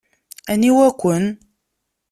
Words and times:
Aniwa-ken? 0.51 1.25